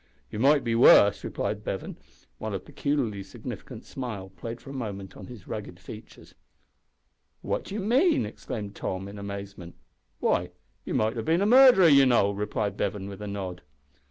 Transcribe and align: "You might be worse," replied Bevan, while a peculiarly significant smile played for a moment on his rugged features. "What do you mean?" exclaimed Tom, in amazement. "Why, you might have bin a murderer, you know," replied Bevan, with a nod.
"You 0.31 0.39
might 0.39 0.63
be 0.63 0.73
worse," 0.73 1.23
replied 1.23 1.63
Bevan, 1.63 1.95
while 2.39 2.55
a 2.55 2.59
peculiarly 2.59 3.21
significant 3.21 3.85
smile 3.85 4.29
played 4.29 4.59
for 4.59 4.71
a 4.71 4.73
moment 4.73 5.15
on 5.15 5.27
his 5.27 5.47
rugged 5.47 5.79
features. 5.79 6.33
"What 7.43 7.65
do 7.65 7.75
you 7.75 7.81
mean?" 7.81 8.25
exclaimed 8.25 8.73
Tom, 8.75 9.07
in 9.07 9.19
amazement. 9.19 9.75
"Why, 10.19 10.49
you 10.85 10.95
might 10.95 11.17
have 11.17 11.25
bin 11.25 11.43
a 11.43 11.45
murderer, 11.45 11.87
you 11.87 12.07
know," 12.07 12.31
replied 12.31 12.77
Bevan, 12.77 13.09
with 13.09 13.21
a 13.21 13.27
nod. 13.27 13.61